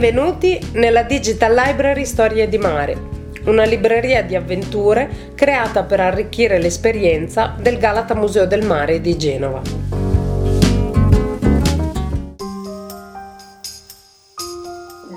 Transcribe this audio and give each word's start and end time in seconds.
Benvenuti 0.00 0.58
nella 0.76 1.02
Digital 1.02 1.52
Library 1.52 2.06
Storie 2.06 2.48
di 2.48 2.56
Mare, 2.56 2.96
una 3.44 3.64
libreria 3.64 4.22
di 4.22 4.34
avventure 4.34 5.34
creata 5.34 5.82
per 5.82 6.00
arricchire 6.00 6.58
l'esperienza 6.58 7.54
del 7.58 7.76
Galata 7.76 8.14
Museo 8.14 8.46
del 8.46 8.64
Mare 8.64 9.02
di 9.02 9.18
Genova. 9.18 9.60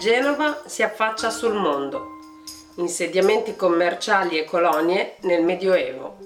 Genova 0.02 0.62
si 0.66 0.84
affaccia 0.84 1.30
sul 1.30 1.54
mondo. 1.54 2.06
Insediamenti 2.76 3.56
commerciali 3.56 4.38
e 4.38 4.44
colonie 4.44 5.14
nel 5.22 5.46
Medioevo. 5.46 6.18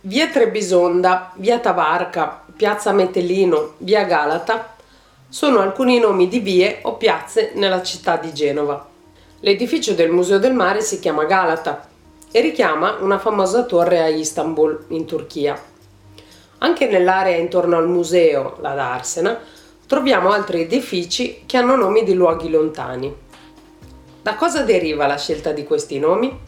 Via 0.00 0.28
Trebisonda, 0.28 1.34
via 1.36 1.58
Tavarca, 1.58 2.42
piazza 2.56 2.90
Metellino, 2.92 3.74
via 3.76 4.04
Galata 4.04 4.76
sono 5.32 5.60
alcuni 5.60 5.98
nomi 5.98 6.28
di 6.28 6.40
vie 6.40 6.80
o 6.82 6.98
piazze 6.98 7.52
nella 7.54 7.82
città 7.82 8.18
di 8.18 8.34
Genova. 8.34 8.86
L'edificio 9.40 9.94
del 9.94 10.10
Museo 10.10 10.38
del 10.38 10.52
Mare 10.52 10.82
si 10.82 10.98
chiama 10.98 11.24
Galata 11.24 11.88
e 12.30 12.42
richiama 12.42 12.98
una 13.00 13.18
famosa 13.18 13.64
torre 13.64 14.02
a 14.02 14.08
Istanbul, 14.08 14.84
in 14.88 15.06
Turchia. 15.06 15.58
Anche 16.58 16.86
nell'area 16.86 17.38
intorno 17.38 17.78
al 17.78 17.88
museo, 17.88 18.58
la 18.60 18.74
Darsena, 18.74 19.40
troviamo 19.86 20.32
altri 20.32 20.60
edifici 20.60 21.44
che 21.46 21.56
hanno 21.56 21.76
nomi 21.76 22.04
di 22.04 22.12
luoghi 22.12 22.50
lontani. 22.50 23.16
Da 24.20 24.34
cosa 24.34 24.64
deriva 24.64 25.06
la 25.06 25.16
scelta 25.16 25.52
di 25.52 25.64
questi 25.64 25.98
nomi? 25.98 26.38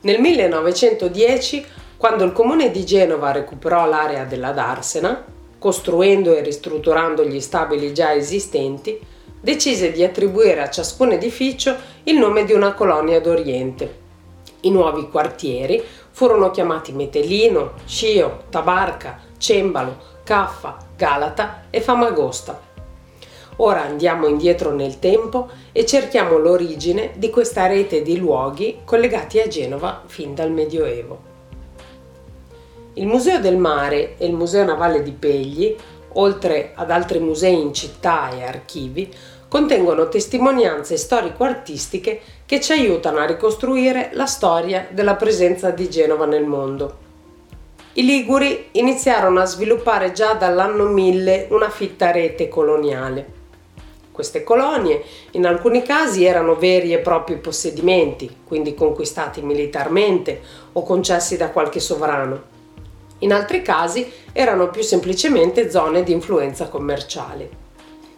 Nel 0.00 0.20
1910, 0.20 1.64
quando 1.96 2.24
il 2.24 2.32
comune 2.32 2.72
di 2.72 2.84
Genova 2.84 3.30
recuperò 3.30 3.86
l'area 3.86 4.24
della 4.24 4.50
Darsena, 4.50 5.36
costruendo 5.58 6.34
e 6.34 6.42
ristrutturando 6.42 7.24
gli 7.24 7.40
stabili 7.40 7.92
già 7.92 8.14
esistenti, 8.14 8.98
decise 9.40 9.92
di 9.92 10.04
attribuire 10.04 10.60
a 10.62 10.70
ciascun 10.70 11.12
edificio 11.12 11.76
il 12.04 12.16
nome 12.16 12.44
di 12.44 12.52
una 12.52 12.74
colonia 12.74 13.20
d'Oriente. 13.20 14.06
I 14.60 14.70
nuovi 14.70 15.08
quartieri 15.08 15.82
furono 16.10 16.50
chiamati 16.50 16.92
Metellino, 16.92 17.74
Scio, 17.84 18.44
Tabarca, 18.50 19.20
Cembalo, 19.38 19.96
Caffa, 20.24 20.76
Galata 20.96 21.66
e 21.70 21.80
Famagosta. 21.80 22.60
Ora 23.60 23.82
andiamo 23.82 24.26
indietro 24.26 24.72
nel 24.72 24.98
tempo 24.98 25.48
e 25.72 25.84
cerchiamo 25.84 26.38
l'origine 26.38 27.12
di 27.16 27.30
questa 27.30 27.66
rete 27.66 28.02
di 28.02 28.16
luoghi 28.16 28.80
collegati 28.84 29.40
a 29.40 29.48
Genova 29.48 30.02
fin 30.06 30.34
dal 30.34 30.52
Medioevo. 30.52 31.27
Il 32.98 33.06
Museo 33.06 33.38
del 33.38 33.56
Mare 33.56 34.16
e 34.18 34.26
il 34.26 34.32
Museo 34.32 34.64
Navale 34.64 35.04
di 35.04 35.12
Pegli, 35.12 35.72
oltre 36.14 36.72
ad 36.74 36.90
altri 36.90 37.20
musei 37.20 37.54
in 37.54 37.72
città 37.72 38.28
e 38.30 38.42
archivi, 38.42 39.08
contengono 39.46 40.08
testimonianze 40.08 40.96
storico-artistiche 40.96 42.20
che 42.44 42.60
ci 42.60 42.72
aiutano 42.72 43.18
a 43.18 43.24
ricostruire 43.24 44.10
la 44.14 44.26
storia 44.26 44.88
della 44.90 45.14
presenza 45.14 45.70
di 45.70 45.88
Genova 45.88 46.26
nel 46.26 46.42
mondo. 46.42 46.96
I 47.92 48.04
Liguri 48.04 48.70
iniziarono 48.72 49.38
a 49.38 49.44
sviluppare 49.44 50.10
già 50.10 50.32
dall'anno 50.32 50.86
1000 50.86 51.46
una 51.50 51.70
fitta 51.70 52.10
rete 52.10 52.48
coloniale. 52.48 53.36
Queste 54.10 54.42
colonie 54.42 55.04
in 55.32 55.46
alcuni 55.46 55.82
casi 55.82 56.24
erano 56.24 56.56
veri 56.56 56.92
e 56.92 56.98
propri 56.98 57.36
possedimenti, 57.36 58.38
quindi 58.44 58.74
conquistati 58.74 59.40
militarmente 59.40 60.40
o 60.72 60.82
concessi 60.82 61.36
da 61.36 61.50
qualche 61.50 61.78
sovrano 61.78 62.56
in 63.18 63.32
altri 63.32 63.62
casi 63.62 64.10
erano 64.32 64.68
più 64.68 64.82
semplicemente 64.82 65.70
zone 65.70 66.02
di 66.02 66.12
influenza 66.12 66.68
commerciale. 66.68 67.66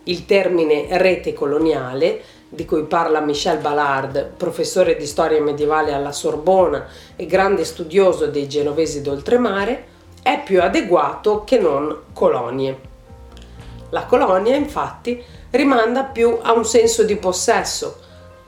Il 0.04 0.26
termine 0.26 0.86
rete 0.90 1.32
coloniale, 1.32 2.22
di 2.48 2.64
cui 2.64 2.82
parla 2.84 3.20
Michel 3.20 3.58
Ballard, 3.58 4.32
professore 4.36 4.96
di 4.96 5.06
storia 5.06 5.40
medievale 5.40 5.92
alla 5.92 6.12
Sorbona 6.12 6.86
e 7.16 7.26
grande 7.26 7.64
studioso 7.64 8.26
dei 8.26 8.48
genovesi 8.48 9.02
d'oltremare, 9.02 9.84
è 10.22 10.42
più 10.42 10.60
adeguato 10.60 11.44
che 11.44 11.58
non 11.58 11.96
colonie. 12.12 12.88
La 13.90 14.04
colonia, 14.04 14.56
infatti, 14.56 15.22
rimanda 15.50 16.04
più 16.04 16.38
a 16.40 16.52
un 16.52 16.64
senso 16.64 17.04
di 17.04 17.16
possesso, 17.16 17.98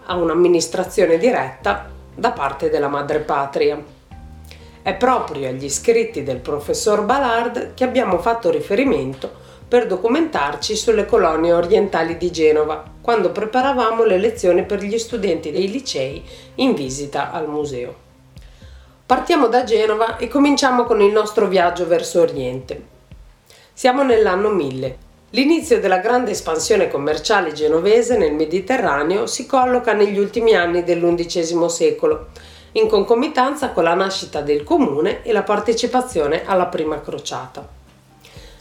a 0.07 0.17
un'amministrazione 0.17 1.17
diretta 1.17 1.89
da 2.15 2.33
parte 2.33 2.71
della 2.71 2.89
madrepatria. 2.89 3.83
È 4.82 4.94
proprio 4.94 5.48
agli 5.48 5.70
scritti 5.70 6.25
del 6.25 6.38
professor 6.38 7.04
Ballard 7.04 7.75
che 7.75 7.84
abbiamo 7.84 8.19
fatto 8.19 8.50
riferimento 8.50 9.31
per 9.69 9.87
documentarci 9.87 10.75
sulle 10.75 11.06
colonie 11.06 11.53
orientali 11.53 12.16
di 12.16 12.32
Genova, 12.32 12.82
quando 13.00 13.31
preparavamo 13.31 14.03
le 14.03 14.19
lezioni 14.19 14.65
per 14.65 14.82
gli 14.82 14.98
studenti 14.98 15.53
dei 15.53 15.70
licei 15.70 16.25
in 16.56 16.75
visita 16.75 17.31
al 17.31 17.48
museo. 17.48 17.94
Partiamo 19.06 19.47
da 19.47 19.62
Genova 19.62 20.16
e 20.16 20.26
cominciamo 20.26 20.82
con 20.82 21.00
il 21.00 21.12
nostro 21.12 21.47
viaggio 21.47 21.87
verso 21.87 22.20
Oriente. 22.20 22.82
Siamo 23.72 24.03
nell'anno 24.03 24.49
1000. 24.50 24.97
L'inizio 25.31 25.78
della 25.78 25.99
grande 25.99 26.32
espansione 26.32 26.88
commerciale 26.88 27.53
genovese 27.53 28.19
nel 28.19 28.34
Mediterraneo 28.34 29.28
si 29.28 29.47
colloca 29.47 29.93
negli 29.93 30.19
ultimi 30.19 30.56
anni 30.56 30.82
dell'undicesimo 30.82 31.69
secolo 31.69 32.31
in 32.72 32.88
concomitanza 32.88 33.71
con 33.71 33.84
la 33.84 33.94
nascita 33.94 34.41
del 34.41 34.65
comune 34.65 35.22
e 35.22 35.33
la 35.33 35.43
partecipazione 35.43 36.44
alla 36.44 36.66
prima 36.66 37.00
crociata. 37.00 37.81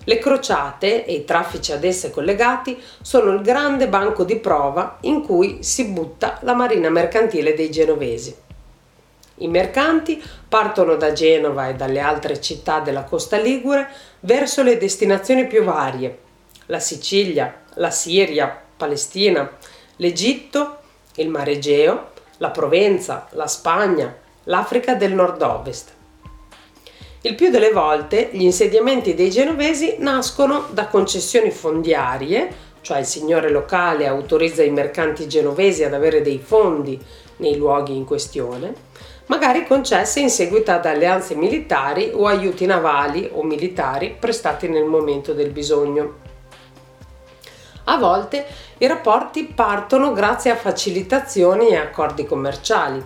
Le 0.03 0.17
crociate 0.17 1.05
e 1.05 1.13
i 1.13 1.25
traffici 1.25 1.71
ad 1.71 1.83
esse 1.83 2.09
collegati 2.09 2.81
sono 3.01 3.31
il 3.31 3.41
grande 3.41 3.87
banco 3.87 4.23
di 4.23 4.37
prova 4.37 4.97
in 5.01 5.21
cui 5.21 5.61
si 5.61 5.85
butta 5.85 6.39
la 6.41 6.53
marina 6.53 6.89
mercantile 6.89 7.53
dei 7.53 7.69
genovesi. 7.69 8.35
I 9.35 9.47
mercanti 9.47 10.21
partono 10.47 10.95
da 10.95 11.13
Genova 11.13 11.69
e 11.69 11.75
dalle 11.75 11.99
altre 11.99 12.41
città 12.41 12.79
della 12.79 13.03
costa 13.03 13.37
ligure 13.37 13.89
verso 14.21 14.63
le 14.63 14.77
destinazioni 14.77 15.47
più 15.47 15.63
varie, 15.63 16.17
la 16.67 16.79
Sicilia, 16.79 17.61
la 17.75 17.91
Siria, 17.91 18.59
Palestina, 18.75 19.49
l'Egitto, 19.97 20.77
il 21.15 21.29
Mar 21.29 21.49
Egeo, 21.49 22.10
la 22.41 22.49
Provenza, 22.49 23.27
la 23.33 23.45
Spagna, 23.45 24.13
l'Africa 24.45 24.95
del 24.95 25.13
nord-ovest. 25.13 25.89
Il 27.21 27.35
più 27.35 27.51
delle 27.51 27.71
volte 27.71 28.29
gli 28.31 28.41
insediamenti 28.41 29.13
dei 29.13 29.29
genovesi 29.29 29.97
nascono 29.99 30.65
da 30.71 30.87
concessioni 30.87 31.51
fondiarie, 31.51 32.69
cioè 32.81 32.97
il 32.97 33.05
signore 33.05 33.51
locale 33.51 34.07
autorizza 34.07 34.63
i 34.63 34.71
mercanti 34.71 35.27
genovesi 35.27 35.83
ad 35.83 35.93
avere 35.93 36.23
dei 36.23 36.39
fondi 36.43 36.99
nei 37.37 37.57
luoghi 37.57 37.95
in 37.95 38.05
questione, 38.05 38.73
magari 39.27 39.67
concesse 39.67 40.19
in 40.19 40.31
seguito 40.31 40.71
ad 40.71 40.87
alleanze 40.87 41.35
militari 41.35 42.09
o 42.11 42.25
aiuti 42.25 42.65
navali 42.65 43.29
o 43.31 43.43
militari 43.43 44.15
prestati 44.19 44.67
nel 44.67 44.85
momento 44.85 45.33
del 45.33 45.51
bisogno. 45.51 46.20
A 47.85 47.97
volte 47.97 48.45
i 48.77 48.87
rapporti 48.87 49.45
partono 49.45 50.13
grazie 50.13 50.51
a 50.51 50.55
facilitazioni 50.55 51.69
e 51.69 51.77
accordi 51.77 52.25
commerciali. 52.25 53.03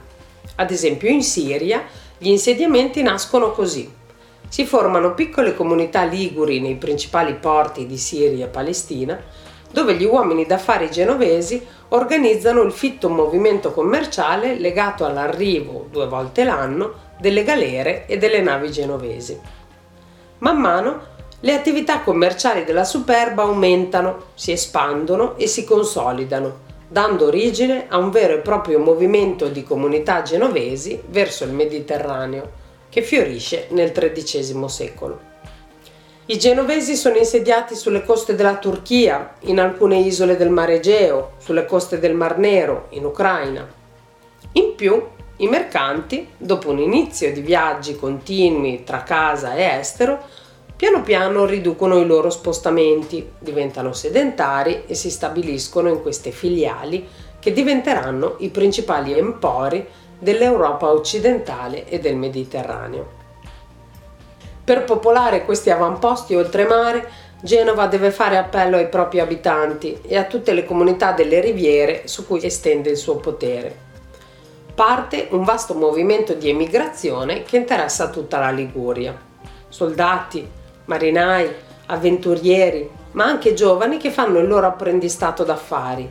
Ad 0.56 0.72
esempio 0.72 1.10
in 1.10 1.24
Siria 1.24 1.84
gli 2.18 2.28
insediamenti 2.28 3.02
nascono 3.02 3.52
così. 3.52 3.92
Si 4.48 4.66
formano 4.66 5.14
piccole 5.14 5.56
comunità 5.56 6.04
liguri 6.04 6.60
nei 6.62 6.76
principali 6.76 7.34
porti 7.34 7.86
di 7.86 7.98
Siria 7.98 8.46
e 8.46 8.50
Palestina, 8.50 9.20
dove 9.72 9.96
gli 9.96 10.06
uomini 10.06 10.46
d'affari 10.46 10.90
genovesi 10.90 11.66
organizzano 11.90 12.62
il 12.62 12.72
fitto 12.72 13.10
movimento 13.10 13.72
commerciale 13.72 14.58
legato 14.58 15.06
all'arrivo, 15.06 15.88
due 15.92 16.08
volte 16.08 16.44
l'anno, 16.44 17.04
delle 17.20 17.44
galere 17.44 18.06
e 18.06 18.18
delle 18.18 18.42
navi 18.42 18.72
genovesi. 18.72 19.38
Man 20.40 20.60
mano 20.60 21.14
le 21.46 21.54
attività 21.54 22.00
commerciali 22.00 22.64
della 22.64 22.84
Superba 22.84 23.44
aumentano, 23.44 24.30
si 24.34 24.52
espandono 24.52 25.38
e 25.38 25.46
si 25.46 25.64
consolidano, 25.64 26.64
dando 26.88 27.28
origine 27.28 27.86
a 27.88 27.98
un 27.98 28.10
vero 28.10 28.34
e 28.34 28.40
proprio 28.40 28.80
movimento 28.80 29.48
di 29.48 29.64
comunità 29.64 30.24
genovesi 30.24 31.00
verso 31.08 31.44
il 31.44 31.52
Mediterraneo, 31.52 32.52
che 32.90 33.04
fiorisce 33.04 33.68
nel 33.70 33.92
XIII 33.92 34.68
secolo. 34.68 35.20
I 36.26 36.40
genovesi 36.40 36.96
sono 36.96 37.18
insediati 37.18 37.76
sulle 37.76 38.04
coste 38.04 38.34
della 38.34 38.58
Turchia, 38.58 39.36
in 39.42 39.60
alcune 39.60 39.98
isole 39.98 40.38
del 40.38 40.50
Mar 40.50 40.72
Egeo, 40.72 41.34
sulle 41.38 41.68
coste 41.68 42.00
del 42.00 42.16
Mar 42.16 42.40
Nero, 42.40 42.88
in 42.90 43.06
Ucraina. 43.06 43.68
In 44.54 44.74
più, 44.74 45.00
i 45.38 45.48
mercanti, 45.48 46.28
dopo 46.38 46.72
un 46.72 46.80
inizio 46.80 47.32
di 47.32 47.42
viaggi 47.42 47.96
continui 47.96 48.84
tra 48.84 49.04
casa 49.04 49.54
e 49.54 49.62
estero, 49.62 50.44
Piano 50.76 51.04
piano 51.04 51.46
riducono 51.46 51.98
i 52.00 52.06
loro 52.06 52.30
spostamenti, 52.30 53.32
diventano 53.40 53.94
sedentari 53.94 54.84
e 54.86 54.94
si 54.94 55.10
stabiliscono 55.10 55.88
in 55.88 56.02
queste 56.02 56.32
filiali 56.32 57.08
che 57.40 57.54
diventeranno 57.54 58.36
i 58.40 58.50
principali 58.50 59.18
empori 59.18 59.88
dell'Europa 60.20 60.92
occidentale 60.92 61.88
e 61.88 62.00
del 62.00 62.18
Mediterraneo. 62.18 63.24
Per 64.66 64.84
popolare 64.84 65.46
questi 65.46 65.70
avamposti 65.70 66.36
oltremare 66.36 67.24
Genova 67.42 67.88
deve 67.88 68.12
fare 68.12 68.38
appello 68.38 68.76
ai 68.76 68.90
propri 68.90 69.20
abitanti 69.20 70.00
e 70.02 70.18
a 70.18 70.24
tutte 70.26 70.52
le 70.52 70.66
comunità 70.66 71.12
delle 71.14 71.40
riviere 71.40 72.08
su 72.08 72.26
cui 72.26 72.44
estende 72.44 72.90
il 72.90 72.98
suo 72.98 73.16
potere. 73.18 73.84
Parte 74.74 75.28
un 75.32 75.44
vasto 75.44 75.74
movimento 75.74 76.34
di 76.34 76.50
emigrazione 76.50 77.44
che 77.44 77.56
interessa 77.56 78.10
tutta 78.10 78.40
la 78.40 78.50
Liguria. 78.50 79.16
Soldati, 79.70 80.64
marinai, 80.86 81.50
avventurieri, 81.88 82.90
ma 83.12 83.26
anche 83.26 83.54
giovani 83.54 83.98
che 83.98 84.10
fanno 84.10 84.40
il 84.40 84.48
loro 84.48 84.68
apprendistato 84.68 85.44
d'affari. 85.44 86.10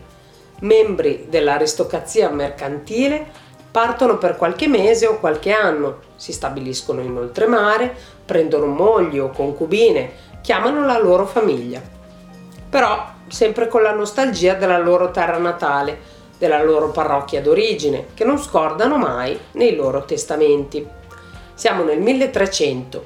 Membri 0.60 1.26
dell'aristocrazia 1.28 2.30
mercantile 2.30 3.26
partono 3.70 4.18
per 4.18 4.36
qualche 4.36 4.68
mese 4.68 5.06
o 5.06 5.18
qualche 5.18 5.52
anno, 5.52 5.98
si 6.16 6.32
stabiliscono 6.32 7.00
in 7.00 7.16
oltremare, 7.16 7.94
prendono 8.24 8.66
mogli 8.66 9.18
o 9.18 9.30
concubine, 9.30 10.12
chiamano 10.42 10.84
la 10.86 10.98
loro 10.98 11.26
famiglia. 11.26 11.80
Però 12.70 13.12
sempre 13.28 13.68
con 13.68 13.82
la 13.82 13.92
nostalgia 13.92 14.54
della 14.54 14.78
loro 14.78 15.10
terra 15.10 15.38
natale, 15.38 16.12
della 16.38 16.62
loro 16.62 16.90
parrocchia 16.90 17.40
d'origine, 17.40 18.06
che 18.14 18.24
non 18.24 18.38
scordano 18.38 18.96
mai 18.96 19.38
nei 19.52 19.74
loro 19.74 20.04
testamenti. 20.04 20.86
Siamo 21.54 21.84
nel 21.84 22.00
1300, 22.00 23.04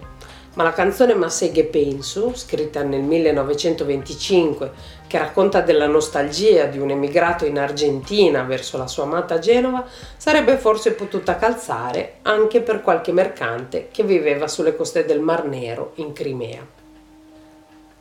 ma 0.54 0.62
la 0.62 0.72
canzone 0.72 1.14
Masseghe 1.14 1.64
Penso, 1.64 2.32
scritta 2.34 2.82
nel 2.82 3.02
1925, 3.02 4.70
che 5.06 5.18
racconta 5.18 5.60
della 5.60 5.86
nostalgia 5.86 6.64
di 6.64 6.78
un 6.78 6.90
emigrato 6.90 7.44
in 7.44 7.58
Argentina 7.58 8.42
verso 8.42 8.76
la 8.76 8.86
sua 8.86 9.04
amata 9.04 9.38
Genova, 9.38 9.86
sarebbe 10.16 10.56
forse 10.56 10.92
potuta 10.92 11.36
calzare 11.36 12.16
anche 12.22 12.60
per 12.60 12.82
qualche 12.82 13.12
mercante 13.12 13.88
che 13.92 14.02
viveva 14.02 14.48
sulle 14.48 14.74
coste 14.74 15.04
del 15.04 15.20
Mar 15.20 15.44
Nero 15.44 15.92
in 15.96 16.12
Crimea. 16.12 16.66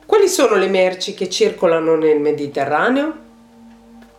Quali 0.05 0.27
sono 0.27 0.55
le 0.55 0.67
merci 0.67 1.13
che 1.13 1.29
circolano 1.29 1.95
nel 1.95 2.19
Mediterraneo? 2.19 3.25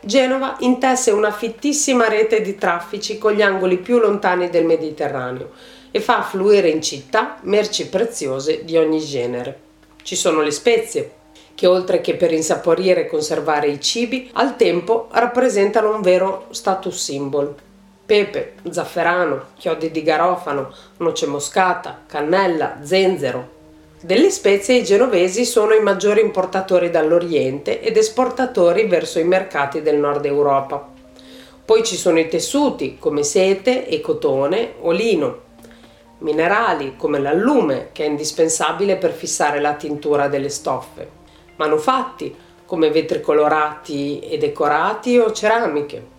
Genova 0.00 0.56
intesse 0.60 1.10
una 1.10 1.32
fittissima 1.32 2.08
rete 2.08 2.40
di 2.40 2.54
traffici 2.54 3.18
con 3.18 3.32
gli 3.32 3.42
angoli 3.42 3.78
più 3.78 3.98
lontani 3.98 4.48
del 4.48 4.64
Mediterraneo 4.64 5.50
e 5.90 6.00
fa 6.00 6.18
affluire 6.18 6.68
in 6.68 6.82
città 6.82 7.38
merci 7.42 7.88
preziose 7.88 8.64
di 8.64 8.76
ogni 8.76 9.00
genere. 9.00 9.60
Ci 10.02 10.16
sono 10.16 10.40
le 10.40 10.50
spezie, 10.50 11.12
che 11.54 11.66
oltre 11.66 12.00
che 12.00 12.14
per 12.14 12.32
insaporire 12.32 13.02
e 13.02 13.06
conservare 13.08 13.68
i 13.68 13.80
cibi, 13.80 14.30
al 14.34 14.56
tempo 14.56 15.08
rappresentano 15.10 15.94
un 15.94 16.02
vero 16.02 16.46
status 16.50 16.96
symbol. 16.96 17.54
Pepe, 18.06 18.54
zafferano, 18.70 19.46
chiodi 19.58 19.90
di 19.90 20.02
garofano, 20.02 20.72
noce 20.98 21.26
moscata, 21.26 22.02
cannella, 22.06 22.78
zenzero, 22.82 23.56
delle 24.00 24.30
spezie 24.30 24.76
i 24.76 24.84
genovesi 24.84 25.44
sono 25.44 25.74
i 25.74 25.82
maggiori 25.82 26.20
importatori 26.20 26.88
dall'Oriente 26.88 27.80
ed 27.80 27.96
esportatori 27.96 28.86
verso 28.86 29.18
i 29.18 29.24
mercati 29.24 29.82
del 29.82 29.96
nord 29.96 30.24
Europa. 30.24 30.88
Poi 31.64 31.82
ci 31.82 31.96
sono 31.96 32.20
i 32.20 32.28
tessuti 32.28 32.96
come 32.96 33.24
sete 33.24 33.88
e 33.88 34.00
cotone 34.00 34.74
o 34.82 34.92
lino, 34.92 35.46
minerali 36.18 36.96
come 36.96 37.18
l'allume 37.18 37.90
che 37.92 38.04
è 38.04 38.08
indispensabile 38.08 38.96
per 38.96 39.12
fissare 39.12 39.60
la 39.60 39.74
tintura 39.74 40.28
delle 40.28 40.48
stoffe, 40.48 41.08
manufatti 41.56 42.34
come 42.64 42.90
vetri 42.90 43.20
colorati 43.20 44.20
e 44.20 44.36
decorati 44.36 45.18
o 45.18 45.32
ceramiche. 45.32 46.16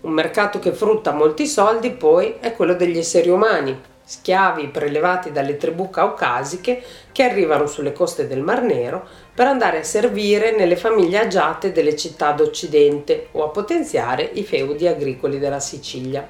Un 0.00 0.12
mercato 0.12 0.58
che 0.58 0.72
frutta 0.72 1.12
molti 1.12 1.46
soldi 1.46 1.90
poi 1.90 2.36
è 2.40 2.54
quello 2.54 2.74
degli 2.74 2.98
esseri 2.98 3.28
umani, 3.28 3.80
schiavi 4.06 4.68
prelevati 4.68 5.32
dalle 5.32 5.56
tribù 5.56 5.88
caucasiche 5.88 6.82
che 7.10 7.22
arrivano 7.22 7.66
sulle 7.66 7.92
coste 7.92 8.26
del 8.26 8.42
Mar 8.42 8.62
Nero 8.62 9.06
per 9.34 9.46
andare 9.46 9.78
a 9.78 9.82
servire 9.82 10.54
nelle 10.54 10.76
famiglie 10.76 11.20
agiate 11.20 11.72
delle 11.72 11.96
città 11.96 12.32
d'Occidente 12.32 13.28
o 13.32 13.44
a 13.44 13.48
potenziare 13.48 14.28
i 14.34 14.44
feudi 14.44 14.86
agricoli 14.86 15.38
della 15.38 15.60
Sicilia. 15.60 16.28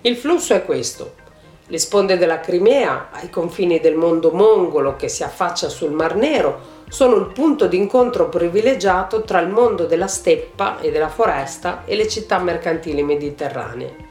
Il 0.00 0.16
flusso 0.16 0.54
è 0.54 0.64
questo. 0.64 1.17
Le 1.70 1.78
sponde 1.78 2.16
della 2.16 2.40
Crimea, 2.40 3.08
ai 3.10 3.28
confini 3.28 3.78
del 3.78 3.94
mondo 3.94 4.30
mongolo 4.30 4.96
che 4.96 5.08
si 5.08 5.22
affaccia 5.22 5.68
sul 5.68 5.90
Mar 5.90 6.16
Nero, 6.16 6.76
sono 6.88 7.16
il 7.16 7.26
punto 7.26 7.66
d'incontro 7.66 8.30
privilegiato 8.30 9.20
tra 9.20 9.40
il 9.40 9.48
mondo 9.48 9.84
della 9.84 10.06
steppa 10.06 10.80
e 10.80 10.90
della 10.90 11.10
foresta 11.10 11.82
e 11.84 11.94
le 11.94 12.08
città 12.08 12.38
mercantili 12.38 13.02
mediterranee. 13.02 14.06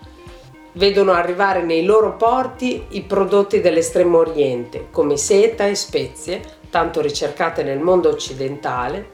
Vedono 0.73 1.13
arrivare 1.13 1.63
nei 1.63 1.83
loro 1.83 2.15
porti 2.15 2.85
i 2.89 3.01
prodotti 3.01 3.59
dell'estremo 3.59 4.19
oriente, 4.19 4.89
come 4.91 5.17
seta 5.17 5.65
e 5.65 5.73
spezie, 5.73 6.41
tanto 6.69 7.01
ricercate 7.01 7.63
nel 7.63 7.79
mondo 7.79 8.09
occidentale, 8.09 9.09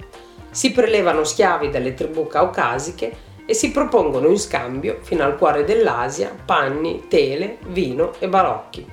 si 0.51 0.73
prelevano 0.73 1.23
schiavi 1.23 1.69
dalle 1.69 1.93
tribù 1.93 2.27
caucasiche 2.27 3.31
e 3.45 3.53
si 3.53 3.71
propongono 3.71 4.27
in 4.27 4.39
scambio, 4.39 4.99
fino 5.01 5.23
al 5.23 5.37
cuore 5.37 5.63
dell'Asia, 5.63 6.33
panni, 6.45 7.07
tele, 7.07 7.57
vino 7.67 8.13
e 8.19 8.27
balocchi. 8.27 8.85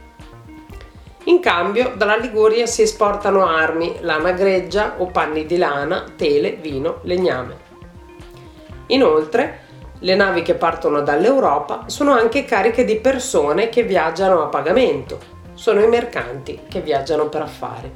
In 1.25 1.41
cambio, 1.41 1.93
dalla 1.97 2.17
Liguria 2.17 2.67
si 2.67 2.82
esportano 2.82 3.47
armi, 3.47 3.97
lana 4.00 4.32
greggia 4.32 4.94
o 4.99 5.06
panni 5.06 5.47
di 5.47 5.58
lana, 5.58 6.05
tele, 6.17 6.52
vino, 6.52 7.00
legname. 7.02 7.69
Inoltre, 8.87 9.69
le 10.00 10.14
navi 10.14 10.43
che 10.43 10.55
partono 10.55 11.03
dall'Europa 11.03 11.85
sono 11.87 12.12
anche 12.12 12.44
cariche 12.44 12.85
di 12.85 12.96
persone 12.96 13.69
che 13.69 13.82
viaggiano 13.82 14.43
a 14.43 14.46
pagamento, 14.46 15.19
sono 15.53 15.82
i 15.82 15.88
mercanti 15.88 16.62
che 16.69 16.81
viaggiano 16.81 17.29
per 17.29 17.43
affari. 17.43 17.91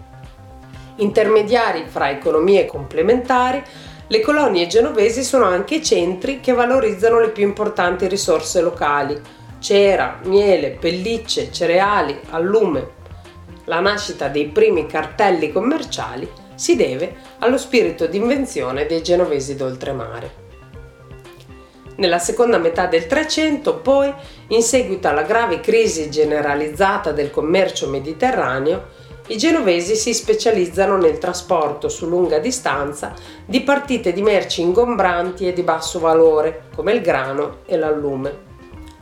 Intermediari 0.97 1.87
fra 1.87 2.11
economie 2.11 2.67
complementari, 2.67 3.63
le 4.07 4.21
colonie 4.21 4.67
genovesi 4.67 5.25
sono 5.25 5.47
anche 5.47 5.83
centri 5.83 6.41
che 6.41 6.53
valorizzano 6.53 7.21
le 7.21 7.31
più 7.31 7.43
importanti 7.43 8.07
risorse 8.07 8.61
locali, 8.61 9.19
cera, 9.61 10.21
miele, 10.25 10.73
pellicce, 10.73 11.51
cereali, 11.51 12.21
allume. 12.31 13.03
La 13.65 13.81
nascita 13.81 14.29
dei 14.29 14.49
primi 14.49 14.85
cartelli 14.87 15.51
commerciali 15.51 16.31
si 16.55 16.77
deve 16.77 17.17
allo 17.39 17.57
spirito 17.57 18.07
di 18.07 18.19
invenzione 18.19 18.85
dei 18.85 19.03
genovesi 19.03 19.57
d'oltremare. 19.57 20.43
Nella 21.97 22.19
seconda 22.19 22.59
metà 22.59 22.87
del 22.87 23.07
Trecento, 23.07 23.77
poi, 23.77 24.13
in 24.49 24.63
seguito 24.63 25.09
alla 25.09 25.23
grave 25.23 25.61
crisi 25.61 26.11
generalizzata 26.11 27.13
del 27.13 27.31
commercio 27.31 27.89
mediterraneo, 27.89 28.94
i 29.29 29.39
genovesi 29.39 29.97
si 29.97 30.13
specializzano 30.13 30.99
nel 30.99 31.17
trasporto 31.17 31.89
su 31.89 32.07
lunga 32.07 32.39
distanza 32.39 33.15
di 33.47 33.63
partite 33.63 34.13
di 34.13 34.21
merci 34.21 34.61
ingombranti 34.61 35.49
e 35.49 35.55
di 35.55 35.63
basso 35.63 35.99
valore, 35.99 36.65
come 36.75 36.93
il 36.93 37.01
grano 37.01 37.61
e 37.65 37.79
l'allume. 37.79 38.37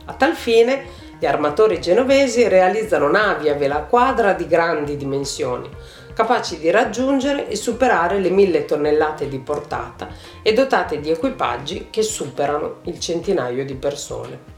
A 0.05 0.13
tal 0.13 0.33
fine, 0.33 0.85
gli 1.19 1.25
armatori 1.25 1.81
genovesi 1.81 2.47
realizzano 2.47 3.09
navi 3.09 3.49
a 3.49 3.55
vela 3.55 3.81
quadra 3.81 4.31
di 4.31 4.47
grandi 4.47 4.95
dimensioni, 4.95 5.69
capaci 6.13 6.57
di 6.57 6.69
raggiungere 6.71 7.49
e 7.49 7.57
superare 7.57 8.19
le 8.19 8.29
mille 8.29 8.63
tonnellate 8.63 9.27
di 9.27 9.39
portata 9.39 10.07
e 10.41 10.53
dotate 10.53 11.01
di 11.01 11.09
equipaggi 11.09 11.87
che 11.89 12.01
superano 12.01 12.77
il 12.83 12.97
centinaio 12.97 13.65
di 13.65 13.75
persone. 13.75 14.52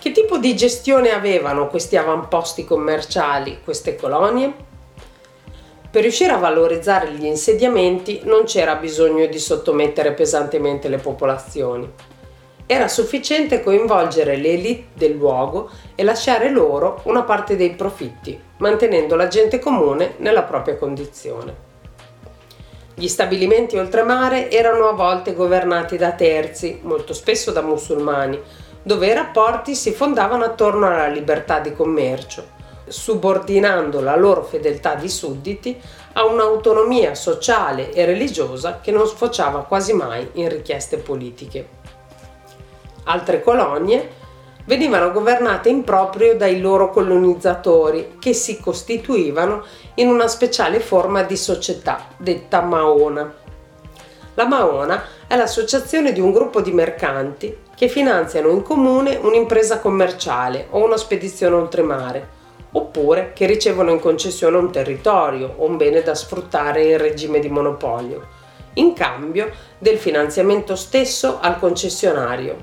Che 0.00 0.12
tipo 0.12 0.38
di 0.38 0.54
gestione 0.54 1.10
avevano 1.10 1.66
questi 1.66 1.96
avamposti 1.96 2.64
commerciali, 2.64 3.58
queste 3.64 3.96
colonie? 3.96 4.52
Per 5.90 6.02
riuscire 6.02 6.30
a 6.30 6.36
valorizzare 6.36 7.10
gli 7.10 7.24
insediamenti 7.24 8.20
non 8.22 8.44
c'era 8.44 8.76
bisogno 8.76 9.26
di 9.26 9.40
sottomettere 9.40 10.12
pesantemente 10.12 10.88
le 10.88 10.98
popolazioni. 10.98 11.90
Era 12.64 12.86
sufficiente 12.86 13.60
coinvolgere 13.60 14.36
le 14.36 14.50
elite 14.50 14.84
del 14.94 15.16
luogo 15.16 15.68
e 15.96 16.04
lasciare 16.04 16.48
loro 16.48 17.00
una 17.04 17.24
parte 17.24 17.56
dei 17.56 17.70
profitti, 17.70 18.40
mantenendo 18.58 19.16
la 19.16 19.26
gente 19.26 19.58
comune 19.58 20.14
nella 20.18 20.44
propria 20.44 20.76
condizione. 20.76 21.66
Gli 22.94 23.08
stabilimenti 23.08 23.76
oltremare 23.76 24.48
erano 24.48 24.88
a 24.88 24.92
volte 24.92 25.34
governati 25.34 25.96
da 25.96 26.12
terzi, 26.12 26.78
molto 26.82 27.12
spesso 27.12 27.50
da 27.50 27.62
musulmani, 27.62 28.40
dove 28.82 29.06
i 29.06 29.14
rapporti 29.14 29.74
si 29.74 29.92
fondavano 29.92 30.44
attorno 30.44 30.86
alla 30.86 31.08
libertà 31.08 31.60
di 31.60 31.72
commercio, 31.74 32.56
subordinando 32.86 34.00
la 34.00 34.16
loro 34.16 34.42
fedeltà 34.42 34.94
di 34.94 35.08
sudditi 35.08 35.80
a 36.14 36.24
un'autonomia 36.24 37.14
sociale 37.14 37.92
e 37.92 38.04
religiosa 38.04 38.80
che 38.80 38.90
non 38.90 39.06
sfociava 39.06 39.64
quasi 39.64 39.92
mai 39.92 40.28
in 40.34 40.48
richieste 40.48 40.96
politiche. 40.98 41.68
Altre 43.04 43.42
colonie 43.42 44.16
venivano 44.64 45.12
governate 45.12 45.70
in 45.70 45.82
proprio 45.82 46.36
dai 46.36 46.60
loro 46.60 46.90
colonizzatori 46.90 48.16
che 48.18 48.34
si 48.34 48.60
costituivano 48.60 49.64
in 49.94 50.08
una 50.08 50.28
speciale 50.28 50.78
forma 50.78 51.22
di 51.22 51.36
società 51.36 52.08
detta 52.18 52.60
Maona. 52.60 53.32
La 54.38 54.46
Maona 54.46 55.02
è 55.26 55.34
l'associazione 55.34 56.12
di 56.12 56.20
un 56.20 56.30
gruppo 56.30 56.60
di 56.60 56.70
mercanti 56.70 57.58
che 57.74 57.88
finanziano 57.88 58.50
in 58.50 58.62
comune 58.62 59.16
un'impresa 59.20 59.80
commerciale 59.80 60.68
o 60.70 60.84
una 60.84 60.96
spedizione 60.96 61.56
oltremare 61.56 62.28
oppure 62.70 63.32
che 63.34 63.46
ricevono 63.46 63.90
in 63.90 63.98
concessione 63.98 64.56
un 64.56 64.70
territorio 64.70 65.54
o 65.56 65.66
un 65.66 65.76
bene 65.76 66.02
da 66.02 66.14
sfruttare 66.14 66.84
in 66.84 66.98
regime 66.98 67.40
di 67.40 67.48
monopolio, 67.48 68.28
in 68.74 68.92
cambio 68.92 69.50
del 69.76 69.98
finanziamento 69.98 70.76
stesso 70.76 71.38
al 71.40 71.58
concessionario. 71.58 72.56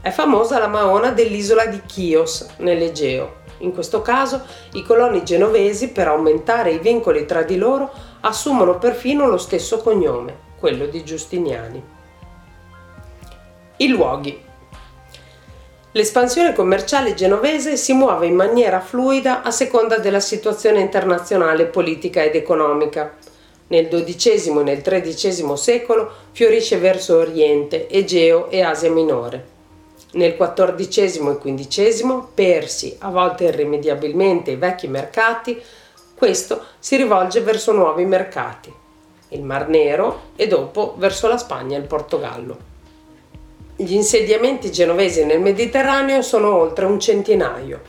È 0.00 0.08
famosa 0.08 0.58
la 0.58 0.68
maona 0.68 1.10
dell'isola 1.10 1.66
di 1.66 1.82
Chios, 1.84 2.46
nell'Egeo. 2.60 3.40
In 3.58 3.74
questo 3.74 4.00
caso 4.00 4.40
i 4.72 4.82
coloni 4.82 5.22
genovesi, 5.22 5.90
per 5.90 6.08
aumentare 6.08 6.70
i 6.70 6.78
vincoli 6.78 7.26
tra 7.26 7.42
di 7.42 7.58
loro, 7.58 7.90
assumono 8.20 8.78
perfino 8.78 9.26
lo 9.26 9.36
stesso 9.36 9.82
cognome, 9.82 10.46
quello 10.58 10.86
di 10.86 11.04
Giustiniani. 11.04 11.82
I 13.76 13.88
luoghi 13.88 14.46
L'espansione 15.92 16.52
commerciale 16.52 17.14
genovese 17.14 17.78
si 17.78 17.94
muove 17.94 18.26
in 18.26 18.34
maniera 18.34 18.78
fluida 18.78 19.42
a 19.42 19.50
seconda 19.50 19.98
della 19.98 20.20
situazione 20.20 20.80
internazionale 20.80 21.64
politica 21.64 22.22
ed 22.22 22.34
economica. 22.34 23.16
Nel 23.68 23.88
XII 23.88 24.60
e 24.60 24.62
nel 24.62 24.82
XIII 24.82 25.56
secolo 25.56 26.10
fiorisce 26.32 26.76
verso 26.76 27.16
Oriente, 27.16 27.88
Egeo 27.88 28.50
e 28.50 28.60
Asia 28.60 28.90
Minore. 28.90 29.56
Nel 30.12 30.36
XIV 30.36 31.40
e 31.42 31.54
XV, 31.54 32.24
persi 32.34 32.94
a 33.00 33.10
volte 33.10 33.44
irrimediabilmente 33.44 34.50
i 34.50 34.56
vecchi 34.56 34.88
mercati, 34.88 35.60
questo 36.14 36.64
si 36.78 36.96
rivolge 36.96 37.40
verso 37.40 37.72
nuovi 37.72 38.04
mercati, 38.04 38.72
il 39.30 39.42
Mar 39.42 39.68
Nero 39.68 40.30
e 40.36 40.46
dopo 40.46 40.94
verso 40.96 41.28
la 41.28 41.36
Spagna 41.36 41.76
e 41.76 41.80
il 41.80 41.86
Portogallo. 41.86 42.76
Gli 43.76 43.94
insediamenti 43.94 44.72
genovesi 44.72 45.24
nel 45.24 45.40
Mediterraneo 45.40 46.22
sono 46.22 46.54
oltre 46.54 46.84
un 46.84 46.98
centinaio. 46.98 47.80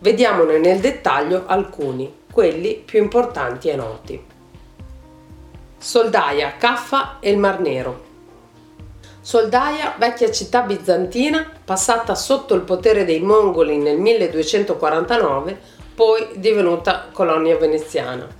Vediamone 0.00 0.58
nel 0.58 0.78
dettaglio 0.78 1.44
alcuni, 1.46 2.12
quelli 2.30 2.74
più 2.84 3.00
importanti 3.00 3.68
e 3.68 3.76
noti. 3.76 4.24
Soldaia, 5.78 6.54
Caffa 6.58 7.16
e 7.20 7.30
il 7.30 7.38
Mar 7.38 7.60
Nero. 7.60 8.04
Soldaia, 9.20 9.94
vecchia 9.98 10.30
città 10.30 10.62
bizantina, 10.62 11.50
passata 11.64 12.14
sotto 12.14 12.54
il 12.54 12.62
potere 12.62 13.04
dei 13.04 13.20
mongoli 13.20 13.78
nel 13.78 13.98
1249, 13.98 15.58
poi 15.94 16.28
divenuta 16.34 17.08
colonia 17.12 17.56
veneziana. 17.56 18.37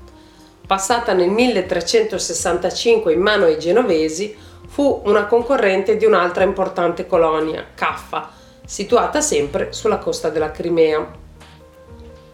Passata 0.69 1.15
nel 1.15 1.31
1365 1.31 3.11
in 3.15 3.23
mano 3.23 3.47
ai 3.47 3.59
genovesi, 3.59 4.37
fu 4.67 5.01
una 5.07 5.25
concorrente 5.25 5.97
di 5.97 6.05
un'altra 6.05 6.45
importante 6.45 7.07
colonia, 7.07 7.69
Caffa, 7.75 8.29
situata 8.67 9.23
sempre 9.23 9.73
sulla 9.73 9.97
costa 9.97 10.29
della 10.29 10.51
Crimea. 10.51 11.11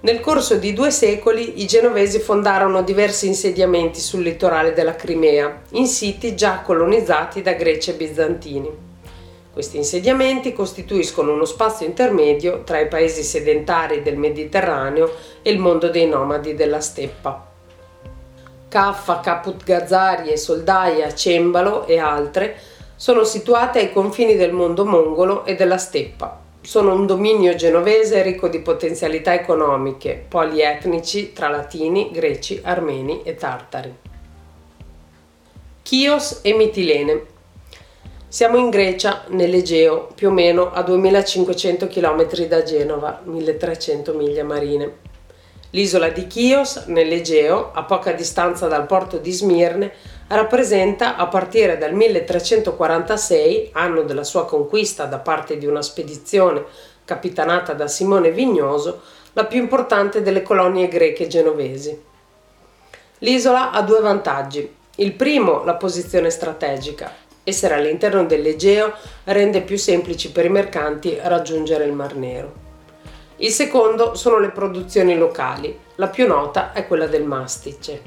Nel 0.00 0.18
corso 0.18 0.56
di 0.56 0.72
due 0.72 0.90
secoli 0.90 1.62
i 1.62 1.66
genovesi 1.68 2.18
fondarono 2.18 2.82
diversi 2.82 3.28
insediamenti 3.28 4.00
sul 4.00 4.22
litorale 4.22 4.72
della 4.72 4.96
Crimea, 4.96 5.60
in 5.74 5.86
siti 5.86 6.34
già 6.34 6.58
colonizzati 6.58 7.40
da 7.40 7.52
greci 7.52 7.90
e 7.90 7.94
bizantini. 7.94 8.70
Questi 9.52 9.76
insediamenti 9.76 10.52
costituiscono 10.52 11.32
uno 11.32 11.44
spazio 11.44 11.86
intermedio 11.86 12.64
tra 12.64 12.80
i 12.80 12.88
paesi 12.88 13.22
sedentari 13.22 14.02
del 14.02 14.16
Mediterraneo 14.16 15.14
e 15.40 15.52
il 15.52 15.60
mondo 15.60 15.88
dei 15.88 16.08
nomadi 16.08 16.56
della 16.56 16.80
steppa. 16.80 17.52
Caffa, 18.74 19.20
Caput 19.20 19.62
Gazzarie, 19.62 20.36
Soldaia, 20.36 21.14
Cembalo 21.14 21.86
e 21.86 22.00
altre 22.00 22.56
sono 22.96 23.22
situate 23.22 23.78
ai 23.78 23.92
confini 23.92 24.34
del 24.34 24.50
mondo 24.50 24.84
mongolo 24.84 25.44
e 25.44 25.54
della 25.54 25.78
steppa. 25.78 26.40
Sono 26.60 26.92
un 26.92 27.06
dominio 27.06 27.54
genovese 27.54 28.20
ricco 28.22 28.48
di 28.48 28.58
potenzialità 28.58 29.32
economiche, 29.32 30.24
polietnici 30.26 31.32
tra 31.32 31.48
latini, 31.48 32.10
greci, 32.10 32.62
armeni 32.64 33.22
e 33.22 33.36
tartari. 33.36 33.94
Chios 35.82 36.40
e 36.42 36.52
Mitilene. 36.54 37.22
Siamo 38.26 38.56
in 38.56 38.70
Grecia, 38.70 39.22
nell'Egeo, 39.28 40.08
più 40.16 40.30
o 40.30 40.32
meno 40.32 40.72
a 40.72 40.82
2500 40.82 41.86
km 41.86 42.26
da 42.48 42.64
Genova, 42.64 43.20
1300 43.22 44.14
miglia 44.14 44.42
marine. 44.42 45.12
L'isola 45.74 46.08
di 46.10 46.28
Chios, 46.28 46.84
nell'Egeo, 46.86 47.72
a 47.74 47.82
poca 47.82 48.12
distanza 48.12 48.68
dal 48.68 48.86
porto 48.86 49.18
di 49.18 49.32
Smirne, 49.32 49.92
rappresenta 50.28 51.16
a 51.16 51.26
partire 51.26 51.76
dal 51.78 51.92
1346, 51.92 53.70
anno 53.72 54.02
della 54.02 54.22
sua 54.22 54.46
conquista 54.46 55.06
da 55.06 55.18
parte 55.18 55.58
di 55.58 55.66
una 55.66 55.82
spedizione 55.82 56.64
capitanata 57.04 57.72
da 57.72 57.88
Simone 57.88 58.30
Vignoso, 58.30 59.00
la 59.32 59.46
più 59.46 59.58
importante 59.58 60.22
delle 60.22 60.42
colonie 60.42 60.86
greche 60.86 61.26
genovesi. 61.26 62.00
L'isola 63.18 63.72
ha 63.72 63.82
due 63.82 64.00
vantaggi. 64.00 64.72
Il 64.98 65.14
primo, 65.14 65.64
la 65.64 65.74
posizione 65.74 66.30
strategica. 66.30 67.12
Essere 67.42 67.74
all'interno 67.74 68.24
dell'Egeo 68.24 68.92
rende 69.24 69.60
più 69.60 69.76
semplici 69.76 70.30
per 70.30 70.44
i 70.44 70.50
mercanti 70.50 71.18
raggiungere 71.20 71.84
il 71.84 71.92
Mar 71.92 72.14
Nero. 72.14 72.63
Il 73.38 73.50
secondo 73.50 74.14
sono 74.14 74.38
le 74.38 74.50
produzioni 74.50 75.16
locali, 75.16 75.76
la 75.96 76.06
più 76.06 76.28
nota 76.28 76.72
è 76.72 76.86
quella 76.86 77.08
del 77.08 77.24
mastice. 77.24 78.02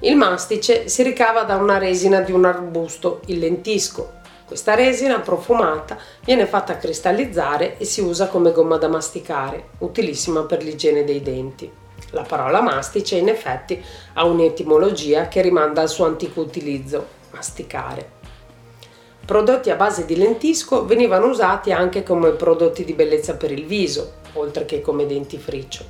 Il 0.00 0.14
mastice 0.14 0.88
si 0.88 1.02
ricava 1.02 1.44
da 1.44 1.56
una 1.56 1.78
resina 1.78 2.20
di 2.20 2.32
un 2.32 2.44
arbusto, 2.44 3.20
il 3.26 3.38
lentisco. 3.38 4.20
Questa 4.44 4.74
resina 4.74 5.20
profumata 5.20 5.96
viene 6.22 6.44
fatta 6.44 6.76
cristallizzare 6.76 7.78
e 7.78 7.86
si 7.86 8.02
usa 8.02 8.28
come 8.28 8.52
gomma 8.52 8.76
da 8.76 8.88
masticare, 8.88 9.70
utilissima 9.78 10.42
per 10.42 10.62
l'igiene 10.62 11.04
dei 11.04 11.22
denti. 11.22 11.70
La 12.10 12.22
parola 12.22 12.60
mastice 12.60 13.16
in 13.16 13.28
effetti 13.28 13.82
ha 14.12 14.24
un'etimologia 14.26 15.28
che 15.28 15.40
rimanda 15.40 15.80
al 15.80 15.88
suo 15.88 16.04
antico 16.04 16.40
utilizzo, 16.40 17.06
masticare. 17.30 18.20
Prodotti 19.24 19.70
a 19.70 19.76
base 19.76 20.04
di 20.04 20.16
lentisco 20.16 20.84
venivano 20.84 21.28
usati 21.28 21.72
anche 21.72 22.02
come 22.02 22.32
prodotti 22.32 22.84
di 22.84 22.92
bellezza 22.92 23.36
per 23.36 23.52
il 23.52 23.64
viso, 23.66 24.14
oltre 24.34 24.64
che 24.64 24.80
come 24.80 25.06
dentifricio. 25.06 25.84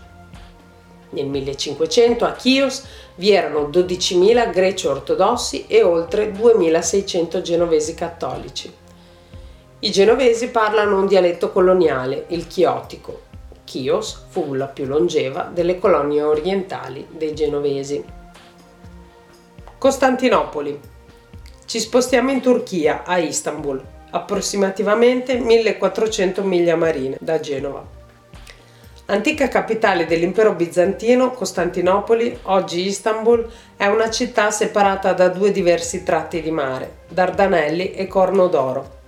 Nel 1.10 1.26
1500 1.26 2.24
a 2.24 2.32
Chios 2.32 2.84
vi 3.16 3.32
erano 3.32 3.68
12.000 3.68 4.50
greci 4.50 4.86
ortodossi 4.86 5.66
e 5.66 5.82
oltre 5.82 6.30
2.600 6.30 7.40
genovesi 7.40 7.94
cattolici. 7.94 8.72
I 9.80 9.90
genovesi 9.90 10.48
parlano 10.48 10.98
un 10.98 11.06
dialetto 11.06 11.50
coloniale, 11.50 12.26
il 12.28 12.46
chiotico. 12.46 13.30
Chios 13.64 14.26
fu 14.28 14.54
la 14.54 14.66
più 14.66 14.84
longeva 14.84 15.50
delle 15.52 15.78
colonie 15.78 16.22
orientali 16.22 17.06
dei 17.10 17.34
genovesi. 17.34 18.04
Costantinopoli. 19.78 20.91
Ci 21.72 21.80
spostiamo 21.80 22.30
in 22.30 22.42
Turchia, 22.42 23.02
a 23.02 23.16
Istanbul, 23.16 23.82
approssimativamente 24.10 25.38
1400 25.38 26.42
miglia 26.42 26.76
marine 26.76 27.16
da 27.18 27.40
Genova. 27.40 27.82
Antica 29.06 29.48
capitale 29.48 30.04
dell'impero 30.04 30.52
bizantino, 30.52 31.30
Costantinopoli, 31.30 32.40
oggi 32.42 32.86
Istanbul, 32.86 33.50
è 33.74 33.86
una 33.86 34.10
città 34.10 34.50
separata 34.50 35.14
da 35.14 35.28
due 35.28 35.50
diversi 35.50 36.02
tratti 36.02 36.42
di 36.42 36.50
mare, 36.50 37.04
Dardanelli 37.08 37.92
e 37.92 38.06
Corno 38.06 38.48
d'Oro. 38.48 39.00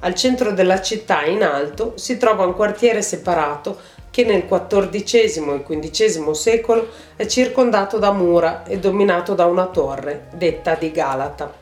Al 0.00 0.14
centro 0.14 0.52
della 0.52 0.82
città, 0.82 1.24
in 1.24 1.42
alto, 1.42 1.94
si 1.96 2.18
trova 2.18 2.44
un 2.44 2.54
quartiere 2.54 3.00
separato 3.00 3.78
che 4.10 4.24
nel 4.24 4.44
XIV 4.44 5.64
e 5.66 5.78
XV 5.78 6.30
secolo 6.32 6.88
è 7.16 7.24
circondato 7.24 7.96
da 7.96 8.12
mura 8.12 8.64
e 8.64 8.78
dominato 8.78 9.32
da 9.32 9.46
una 9.46 9.68
torre, 9.68 10.26
detta 10.34 10.74
di 10.74 10.90
Galata. 10.90 11.61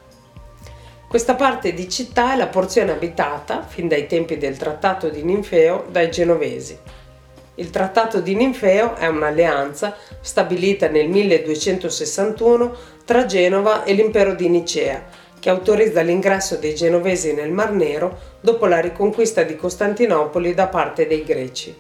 Questa 1.10 1.34
parte 1.34 1.74
di 1.74 1.88
città 1.88 2.34
è 2.34 2.36
la 2.36 2.46
porzione 2.46 2.92
abitata, 2.92 3.62
fin 3.62 3.88
dai 3.88 4.06
tempi 4.06 4.38
del 4.38 4.56
trattato 4.56 5.08
di 5.08 5.24
Ninfeo, 5.24 5.86
dai 5.90 6.08
genovesi. 6.08 6.78
Il 7.56 7.70
Trattato 7.70 8.20
di 8.20 8.36
Ninfeo 8.36 8.94
è 8.94 9.08
un'alleanza 9.08 9.96
stabilita 10.20 10.86
nel 10.86 11.08
1261 11.08 12.76
tra 13.04 13.26
Genova 13.26 13.82
e 13.82 13.94
l'impero 13.94 14.34
di 14.34 14.48
Nicea, 14.48 15.02
che 15.40 15.50
autorizza 15.50 16.00
l'ingresso 16.00 16.58
dei 16.58 16.76
genovesi 16.76 17.34
nel 17.34 17.50
Mar 17.50 17.72
Nero 17.72 18.16
dopo 18.40 18.66
la 18.66 18.78
riconquista 18.78 19.42
di 19.42 19.56
Costantinopoli 19.56 20.54
da 20.54 20.68
parte 20.68 21.08
dei 21.08 21.24
greci. 21.24 21.74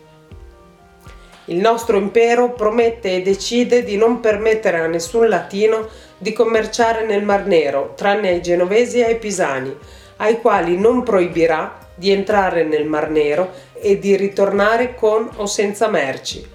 Il 1.44 1.58
nostro 1.58 1.96
impero 1.96 2.50
promette 2.50 3.14
e 3.14 3.22
decide 3.22 3.84
di 3.84 3.96
non 3.96 4.18
permettere 4.18 4.80
a 4.80 4.88
nessun 4.88 5.28
latino 5.28 5.88
di 6.20 6.34
commerciare 6.34 7.06
nel 7.06 7.24
Mar 7.24 7.46
Nero, 7.46 7.94
tranne 7.96 8.28
ai 8.28 8.42
genovesi 8.42 8.98
e 8.98 9.04
ai 9.04 9.18
pisani, 9.18 9.74
ai 10.16 10.38
quali 10.38 10.76
non 10.76 11.02
proibirà 11.02 11.88
di 11.94 12.10
entrare 12.10 12.62
nel 12.62 12.84
Mar 12.86 13.08
Nero 13.08 13.50
e 13.72 13.98
di 13.98 14.16
ritornare 14.16 14.94
con 14.94 15.30
o 15.36 15.46
senza 15.46 15.88
merci, 15.88 16.46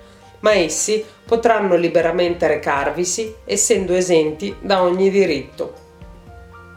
ma 0.41 0.53
essi 0.53 1.03
potranno 1.25 1.75
liberamente 1.75 2.45
recarvisi, 2.45 3.34
essendo 3.43 3.95
esenti 3.95 4.55
da 4.62 4.84
ogni 4.84 5.10
diritto. 5.10 5.74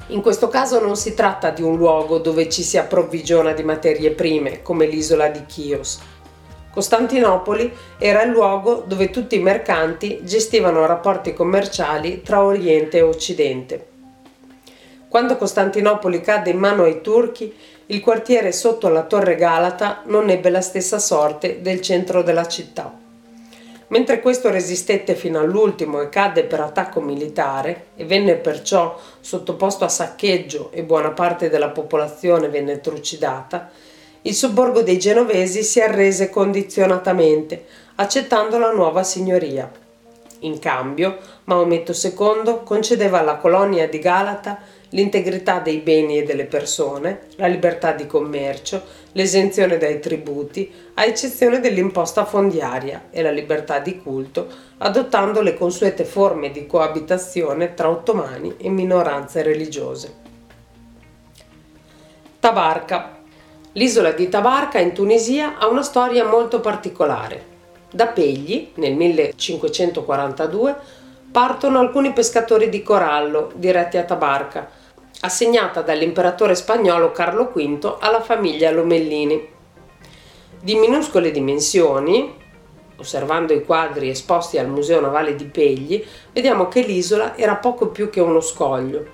In 0.07 0.23
questo 0.23 0.49
caso 0.49 0.80
non 0.80 0.97
si 0.97 1.12
tratta 1.12 1.50
di 1.50 1.61
un 1.61 1.76
luogo 1.76 2.16
dove 2.16 2.49
ci 2.49 2.62
si 2.62 2.78
approvvigiona 2.78 3.52
di 3.52 3.62
materie 3.64 4.12
prime, 4.12 4.62
come 4.62 4.87
l'isola 4.87 5.28
di 5.28 5.45
Chios. 5.45 6.00
Costantinopoli 6.78 7.73
era 7.99 8.23
il 8.23 8.30
luogo 8.30 8.85
dove 8.87 9.11
tutti 9.11 9.35
i 9.35 9.40
mercanti 9.40 10.20
gestivano 10.23 10.87
rapporti 10.87 11.32
commerciali 11.32 12.23
tra 12.23 12.44
Oriente 12.44 12.99
e 12.99 13.02
Occidente. 13.02 13.87
Quando 15.08 15.37
Costantinopoli 15.37 16.20
cadde 16.20 16.50
in 16.50 16.58
mano 16.58 16.85
ai 16.85 17.00
turchi, 17.00 17.52
il 17.87 18.00
quartiere 18.00 18.52
sotto 18.52 18.88
la 18.90 19.02
torre 19.02 19.35
Galata 19.35 20.02
non 20.04 20.30
ebbe 20.30 20.50
la 20.50 20.61
stessa 20.61 21.00
sorte 21.00 21.62
del 21.62 21.80
centro 21.80 22.23
della 22.23 22.47
città. 22.47 22.97
Mentre 23.88 24.20
questo 24.20 24.49
resistette 24.49 25.16
fino 25.16 25.40
all'ultimo 25.40 26.00
e 26.00 26.08
cadde 26.08 26.44
per 26.44 26.61
attacco 26.61 27.00
militare 27.00 27.87
e 27.97 28.04
venne 28.04 28.37
perciò 28.37 28.97
sottoposto 29.18 29.85
a 29.85 29.88
saccheggio 29.88 30.70
e 30.70 30.85
buona 30.85 31.11
parte 31.11 31.50
della 31.50 31.70
popolazione 31.70 32.49
venne 32.49 32.80
trucidata, 32.80 33.68
il 34.28 34.35
sobborgo 34.35 34.82
dei 34.82 34.99
genovesi 34.99 35.62
si 35.62 35.80
arrese 35.80 36.28
condizionatamente, 36.28 37.64
accettando 37.94 38.58
la 38.58 38.70
nuova 38.70 39.02
signoria. 39.02 39.70
In 40.40 40.58
cambio, 40.58 41.16
Maometto 41.44 41.92
II 41.92 42.61
concedeva 42.62 43.20
alla 43.20 43.37
colonia 43.37 43.88
di 43.88 43.99
Galata 43.99 44.58
l'integrità 44.90 45.61
dei 45.61 45.78
beni 45.78 46.18
e 46.18 46.25
delle 46.25 46.44
persone, 46.44 47.28
la 47.37 47.47
libertà 47.47 47.92
di 47.92 48.06
commercio, 48.06 48.82
l'esenzione 49.12 49.78
dai 49.78 49.99
tributi, 49.99 50.70
a 50.94 51.06
eccezione 51.06 51.61
dell'imposta 51.61 52.26
fondiaria 52.26 53.06
e 53.11 53.23
la 53.23 53.30
libertà 53.30 53.78
di 53.78 53.99
culto, 53.99 54.47
adottando 54.78 55.40
le 55.40 55.56
consuete 55.56 56.04
forme 56.04 56.50
di 56.50 56.66
coabitazione 56.66 57.73
tra 57.73 57.88
ottomani 57.88 58.56
e 58.58 58.68
minoranze 58.68 59.42
religiose. 59.42 60.14
Tabarca. 62.40 63.17
L'isola 63.78 64.11
di 64.11 64.28
Tabarca 64.28 64.80
in 64.80 64.92
Tunisia 64.92 65.56
ha 65.56 65.68
una 65.68 65.85
storia 65.85 66.26
molto 66.26 66.58
particolare. 66.58 67.44
Da 67.92 68.08
Pegli, 68.08 68.73
nel 68.75 68.94
1542, 68.94 70.76
partono 71.30 71.78
alcuni 71.78 72.12
pescatori 72.12 72.70
di 72.70 72.82
corallo 72.82 73.52
diretti 73.54 73.97
a 73.97 74.02
Tabarca, 74.02 74.68
assegnata 75.20 75.82
dall'imperatore 75.82 76.56
spagnolo 76.56 77.12
Carlo 77.12 77.52
V 77.54 77.99
alla 78.00 78.20
famiglia 78.20 78.73
Lomellini. 78.73 79.49
Di 80.61 80.75
minuscole 80.75 81.30
dimensioni, 81.30 82.35
osservando 82.97 83.52
i 83.52 83.64
quadri 83.64 84.08
esposti 84.08 84.58
al 84.58 84.66
Museo 84.66 85.00
Navale 85.00 85.37
di 85.37 85.44
Pegli, 85.44 86.04
vediamo 86.32 86.66
che 86.66 86.80
l'isola 86.80 87.37
era 87.37 87.54
poco 87.54 87.90
più 87.90 88.11
che 88.11 88.18
uno 88.18 88.40
scoglio. 88.40 89.06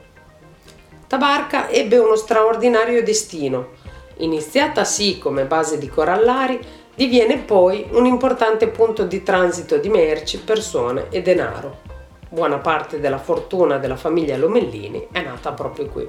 Tabarca 1.07 1.69
ebbe 1.69 1.99
uno 1.99 2.17
straordinario 2.17 3.03
destino. 3.03 3.84
Iniziata 4.19 4.85
sì 4.85 5.19
come 5.19 5.45
base 5.45 5.79
di 5.79 5.89
corallari, 5.89 6.59
diviene 6.95 7.39
poi 7.39 7.87
un 7.91 8.07
importante 8.07 8.69
punto 8.69 9.05
di 9.05 9.23
transito 9.23 9.79
di 9.79 9.89
merci, 9.89 10.39
persone 10.39 11.07
e 11.11 11.23
denaro 11.23 11.93
buona 12.35 12.59
parte 12.59 13.01
della 13.01 13.19
fortuna 13.19 13.79
della 13.79 13.97
famiglia 13.97 14.37
Lomellini 14.37 15.07
è 15.13 15.23
nata 15.23 15.53
proprio 15.53 15.87
qui. 15.87 16.07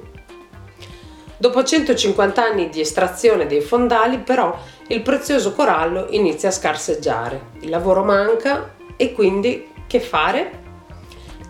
Dopo 1.38 1.62
150 1.62 2.42
anni 2.42 2.68
di 2.68 2.80
estrazione 2.80 3.46
dei 3.46 3.60
fondali, 3.60 4.18
però, 4.18 4.58
il 4.88 5.02
prezioso 5.02 5.52
corallo 5.52 6.06
inizia 6.10 6.48
a 6.48 6.52
scarseggiare. 6.52 7.52
Il 7.60 7.70
lavoro 7.70 8.02
manca 8.02 8.74
e 8.96 9.12
quindi 9.12 9.70
che 9.86 10.00
fare? 10.00 10.64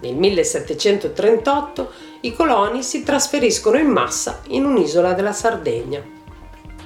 Nel 0.02 0.14
1738 0.14 1.90
i 2.22 2.34
coloni 2.34 2.82
si 2.82 3.02
trasferiscono 3.02 3.78
in 3.78 3.88
massa 3.88 4.40
in 4.48 4.64
un'isola 4.64 5.12
della 5.12 5.32
Sardegna. 5.32 6.15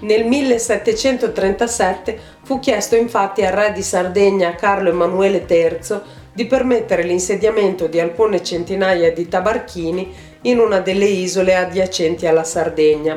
Nel 0.00 0.24
1737 0.24 2.18
fu 2.42 2.58
chiesto 2.58 2.96
infatti 2.96 3.44
al 3.44 3.52
re 3.52 3.72
di 3.72 3.82
Sardegna 3.82 4.54
Carlo 4.54 4.88
Emanuele 4.88 5.44
III 5.46 6.00
di 6.32 6.46
permettere 6.46 7.02
l'insediamento 7.02 7.86
di 7.86 8.00
alcune 8.00 8.42
centinaia 8.42 9.12
di 9.12 9.28
tabarchini 9.28 10.10
in 10.42 10.58
una 10.58 10.80
delle 10.80 11.04
isole 11.04 11.54
adiacenti 11.54 12.26
alla 12.26 12.44
Sardegna. 12.44 13.14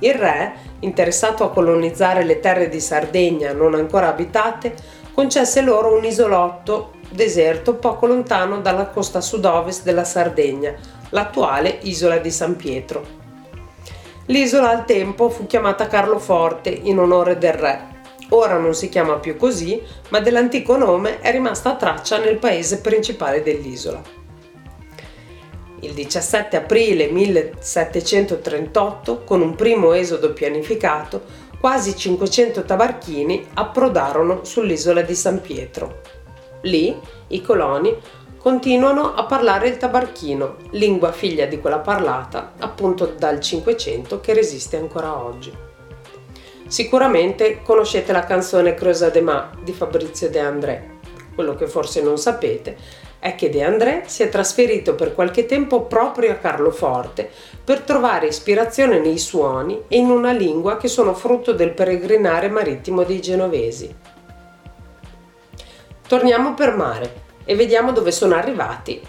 Il 0.00 0.14
re, 0.14 0.52
interessato 0.80 1.44
a 1.44 1.50
colonizzare 1.50 2.24
le 2.24 2.40
terre 2.40 2.68
di 2.68 2.80
Sardegna 2.80 3.52
non 3.52 3.74
ancora 3.74 4.08
abitate, 4.08 4.74
concesse 5.14 5.62
loro 5.62 5.96
un 5.96 6.04
isolotto 6.04 6.94
deserto 7.10 7.76
poco 7.76 8.06
lontano 8.06 8.60
dalla 8.60 8.88
costa 8.88 9.22
sud-ovest 9.22 9.82
della 9.84 10.04
Sardegna, 10.04 10.74
l'attuale 11.10 11.78
isola 11.82 12.18
di 12.18 12.30
San 12.30 12.56
Pietro. 12.56 13.21
L'isola 14.32 14.70
al 14.70 14.86
tempo 14.86 15.28
fu 15.28 15.44
chiamata 15.44 15.88
Carloforte 15.88 16.70
in 16.70 16.98
onore 16.98 17.36
del 17.36 17.52
re 17.52 17.90
Ora 18.30 18.56
non 18.56 18.74
si 18.74 18.88
chiama 18.88 19.18
più 19.18 19.36
così, 19.36 19.78
ma 20.08 20.20
dell'antico 20.20 20.78
nome 20.78 21.20
è 21.20 21.30
rimasta 21.30 21.76
traccia 21.76 22.16
nel 22.16 22.38
paese 22.38 22.80
principale 22.80 23.42
dell'isola. 23.42 24.02
Il 25.80 25.92
17 25.92 26.56
aprile 26.56 27.08
1738, 27.08 29.24
con 29.24 29.42
un 29.42 29.54
primo 29.54 29.92
esodo 29.92 30.32
pianificato, 30.32 31.24
quasi 31.60 31.94
500 31.94 32.64
tabarchini 32.64 33.48
approdarono 33.52 34.44
sull'isola 34.44 35.02
di 35.02 35.14
San 35.14 35.42
Pietro. 35.42 36.00
Lì 36.62 36.98
i 37.28 37.42
coloni 37.42 37.94
continuano 38.42 39.14
a 39.14 39.24
parlare 39.24 39.68
il 39.68 39.76
tabarchino, 39.76 40.56
lingua 40.70 41.12
figlia 41.12 41.46
di 41.46 41.60
quella 41.60 41.78
parlata 41.78 42.54
appunto 42.58 43.06
dal 43.06 43.38
500 43.38 44.18
che 44.18 44.34
resiste 44.34 44.76
ancora 44.76 45.16
oggi. 45.16 45.56
Sicuramente 46.66 47.62
conoscete 47.62 48.10
la 48.10 48.24
canzone 48.24 48.74
Creusa 48.74 49.10
de 49.10 49.20
Ma 49.20 49.48
di 49.62 49.72
Fabrizio 49.72 50.28
De 50.28 50.40
André. 50.40 50.90
Quello 51.36 51.54
che 51.54 51.68
forse 51.68 52.02
non 52.02 52.18
sapete 52.18 52.76
è 53.20 53.36
che 53.36 53.48
De 53.48 53.62
André 53.62 54.02
si 54.06 54.24
è 54.24 54.28
trasferito 54.28 54.96
per 54.96 55.14
qualche 55.14 55.46
tempo 55.46 55.82
proprio 55.82 56.32
a 56.32 56.36
Carloforte 56.36 57.30
per 57.62 57.82
trovare 57.82 58.26
ispirazione 58.26 58.98
nei 58.98 59.18
suoni 59.18 59.84
e 59.86 59.98
in 59.98 60.10
una 60.10 60.32
lingua 60.32 60.78
che 60.78 60.88
sono 60.88 61.14
frutto 61.14 61.52
del 61.52 61.74
peregrinare 61.74 62.48
marittimo 62.48 63.04
dei 63.04 63.20
genovesi. 63.20 63.94
Torniamo 66.08 66.54
per 66.54 66.74
mare 66.74 67.21
e 67.44 67.54
vediamo 67.54 67.92
dove 67.92 68.12
sono 68.12 68.34
arrivati 68.34 69.00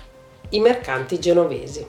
i 0.50 0.60
mercanti 0.60 1.20
genovesi. 1.20 1.86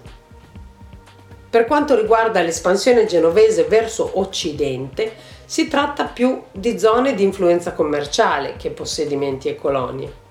Per 1.51 1.67
quanto 1.67 1.95
riguarda 1.95 2.43
l'espansione 2.43 3.07
genovese 3.07 3.65
verso 3.65 4.19
occidente, 4.19 5.13
si 5.45 5.69
tratta 5.69 6.07
più 6.07 6.43
di 6.51 6.79
zone 6.79 7.15
di 7.15 7.23
influenza 7.23 7.75
commerciale 7.75 8.57
che 8.57 8.71
possedimenti 8.71 9.49
e 9.49 9.57
colonie. 9.57 10.23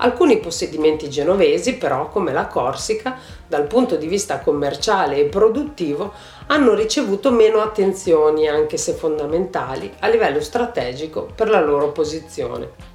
Alcuni 0.00 0.38
possedimenti 0.38 1.08
genovesi, 1.08 1.74
però, 1.74 2.08
come 2.08 2.32
la 2.32 2.46
Corsica, 2.46 3.18
dal 3.46 3.66
punto 3.66 3.96
di 3.96 4.06
vista 4.06 4.38
commerciale 4.40 5.16
e 5.16 5.24
produttivo, 5.24 6.12
hanno 6.48 6.74
ricevuto 6.74 7.32
meno 7.32 7.60
attenzioni, 7.60 8.46
anche 8.46 8.76
se 8.76 8.92
fondamentali, 8.92 9.92
a 10.00 10.08
livello 10.08 10.40
strategico 10.40 11.28
per 11.34 11.48
la 11.48 11.60
loro 11.60 11.90
posizione. 11.90 12.87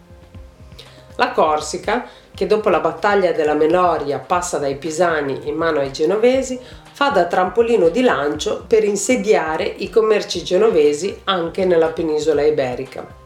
La 1.15 1.31
Corsica, 1.31 2.05
che 2.33 2.47
dopo 2.47 2.69
la 2.69 2.79
battaglia 2.79 3.31
della 3.31 3.53
Meloria 3.53 4.19
passa 4.19 4.57
dai 4.57 4.75
pisani 4.77 5.41
in 5.43 5.55
mano 5.55 5.79
ai 5.79 5.91
genovesi, 5.91 6.59
fa 6.91 7.09
da 7.09 7.25
trampolino 7.25 7.89
di 7.89 8.01
lancio 8.01 8.63
per 8.67 8.83
insediare 8.83 9.63
i 9.63 9.89
commerci 9.89 10.43
genovesi 10.43 11.21
anche 11.25 11.65
nella 11.65 11.87
penisola 11.87 12.43
iberica. 12.43 13.21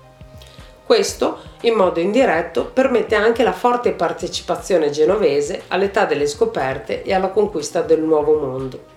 Questo, 0.86 1.40
in 1.62 1.74
modo 1.74 2.00
indiretto, 2.00 2.66
permette 2.66 3.16
anche 3.16 3.44
la 3.44 3.52
forte 3.52 3.92
partecipazione 3.92 4.90
genovese 4.90 5.64
all'età 5.68 6.06
delle 6.06 6.28
scoperte 6.28 7.04
e 7.04 7.14
alla 7.14 7.28
conquista 7.28 7.82
del 7.82 8.02
Nuovo 8.02 8.38
Mondo. 8.38 8.96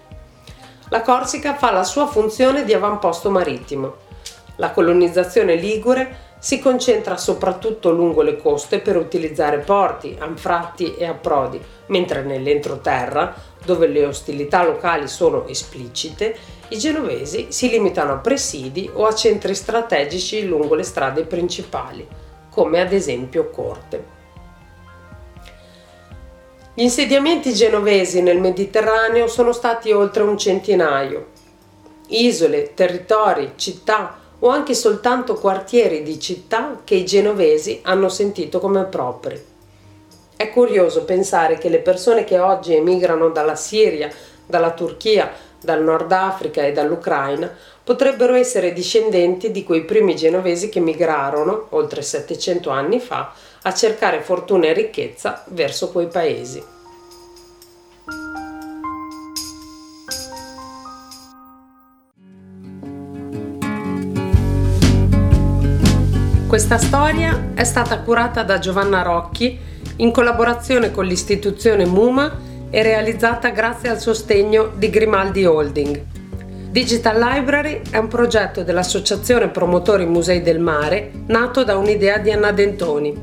La 0.91 1.03
Corsica 1.03 1.55
fa 1.55 1.73
la 1.73 1.83
sua 1.85 2.07
funzione 2.07 2.65
di 2.65 2.73
avamposto 2.73 3.29
marittimo. 3.31 3.95
La 4.57 4.71
colonizzazione 4.71 5.57
ligure 5.57 6.30
si 6.41 6.59
concentra 6.59 7.19
soprattutto 7.19 7.91
lungo 7.91 8.23
le 8.23 8.39
coste 8.39 8.81
per 8.81 8.97
utilizzare 8.97 9.59
porti, 9.59 10.17
anfratti 10.19 10.97
e 10.97 11.05
approdi, 11.05 11.61
mentre 11.87 12.23
nell'entroterra, 12.23 13.35
dove 13.65 13.87
le 13.87 14.07
ostilità 14.07 14.65
locali 14.65 15.07
sono 15.07 15.47
esplicite, 15.47 16.35
i 16.69 16.79
genovesi 16.79 17.49
si 17.51 17.69
limitano 17.69 18.13
a 18.13 18.17
presidi 18.17 18.91
o 18.93 19.05
a 19.05 19.15
centri 19.15 19.55
strategici 19.55 20.47
lungo 20.47 20.75
le 20.75 20.83
strade 20.83 21.25
principali, 21.25 22.07
come 22.51 22.81
ad 22.81 22.93
esempio 22.93 23.51
Corte. 23.51 24.19
Gli 26.73 26.83
insediamenti 26.83 27.53
genovesi 27.53 28.23
nel 28.23 28.41
Mediterraneo 28.41 29.27
sono 29.27 29.53
stati 29.53 29.93
oltre 29.93 30.23
un 30.23 30.39
centinaio. 30.39 31.27
Isole, 32.07 32.73
territori, 32.73 33.53
città, 33.57 34.17
o 34.41 34.49
anche 34.49 34.75
soltanto 34.75 35.35
quartieri 35.35 36.03
di 36.03 36.19
città 36.19 36.81
che 36.85 36.95
i 36.95 37.05
genovesi 37.05 37.81
hanno 37.83 38.09
sentito 38.09 38.59
come 38.61 38.85
propri. 38.85 39.49
È 40.37 40.51
curioso 40.51 41.05
pensare 41.05 41.59
che 41.59 41.69
le 41.69 41.81
persone 41.81 42.25
che 42.25 42.39
oggi 42.39 42.75
emigrano 42.75 43.29
dalla 43.29 43.57
Siria, 43.57 44.11
dalla 44.47 44.73
Turchia, 44.73 45.31
dal 45.61 45.83
Nord 45.83 46.11
Africa 46.11 46.65
e 46.65 46.73
dall'Ucraina 46.73 47.55
potrebbero 47.85 48.35
essere 48.35 48.73
discendenti 48.73 49.51
di 49.51 49.65
quei 49.65 49.85
primi 49.85 50.17
genovesi 50.17 50.71
che 50.71 50.81
migrarono, 50.81 51.67
oltre 51.71 52.01
700 52.01 52.71
anni 52.71 53.01
fa, 53.01 53.33
a 53.63 53.75
cercare 53.75 54.23
fortuna 54.23 54.67
e 54.67 54.73
ricchezza 54.73 55.45
verso 55.49 55.91
quei 55.91 56.07
paesi. 56.07 56.80
Questa 66.51 66.79
storia 66.79 67.53
è 67.55 67.63
stata 67.63 68.01
curata 68.01 68.43
da 68.43 68.59
Giovanna 68.59 69.03
Rocchi 69.03 69.57
in 69.99 70.11
collaborazione 70.11 70.91
con 70.91 71.05
l'istituzione 71.05 71.87
MUMA 71.87 72.39
e 72.71 72.83
realizzata 72.83 73.51
grazie 73.51 73.89
al 73.89 74.01
sostegno 74.01 74.73
di 74.75 74.91
Grimaldi 74.91 75.45
Holding. 75.45 76.03
Digital 76.73 77.21
Library 77.21 77.83
è 77.89 77.99
un 77.99 78.09
progetto 78.09 78.65
dell'Associazione 78.65 79.47
Promotori 79.47 80.07
Musei 80.07 80.43
del 80.43 80.59
Mare 80.59 81.13
nato 81.29 81.63
da 81.63 81.77
un'idea 81.77 82.19
di 82.19 82.33
Anna 82.33 82.51
Dentoni. 82.51 83.17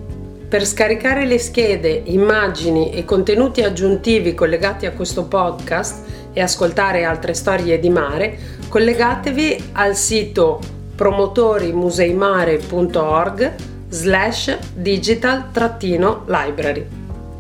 Per 0.48 0.66
scaricare 0.66 1.26
le 1.26 1.38
schede, 1.38 2.04
immagini 2.06 2.94
e 2.94 3.04
contenuti 3.04 3.62
aggiuntivi 3.62 4.34
collegati 4.36 4.86
a 4.86 4.94
questo 4.94 5.26
podcast 5.26 6.32
e 6.32 6.40
ascoltare 6.40 7.04
altre 7.04 7.34
storie 7.34 7.78
di 7.78 7.90
mare, 7.90 8.38
collegatevi 8.70 9.72
al 9.74 9.98
sito 9.98 10.76
promotorimuseimare.org 10.98 13.54
slash 13.90 14.58
digital-library. 14.74 16.88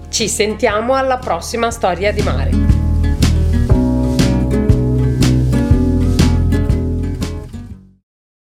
Ci 0.09 0.29
sentiamo 0.29 0.93
alla 0.93 1.17
prossima 1.17 1.71
storia 1.71 2.13
di 2.13 2.21
mare. 2.21 2.76